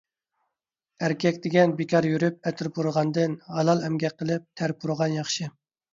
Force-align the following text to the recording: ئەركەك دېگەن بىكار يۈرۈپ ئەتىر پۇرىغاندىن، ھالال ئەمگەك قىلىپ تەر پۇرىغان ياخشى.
ئەركەك 1.07 1.35
دېگەن 1.43 1.75
بىكار 1.81 2.09
يۈرۈپ 2.11 2.49
ئەتىر 2.51 2.71
پۇرىغاندىن، 2.79 3.37
ھالال 3.59 3.85
ئەمگەك 3.89 4.17
قىلىپ 4.23 4.49
تەر 4.63 4.75
پۇرىغان 4.83 5.15
ياخشى. 5.19 5.53